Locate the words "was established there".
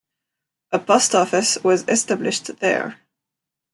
1.63-3.01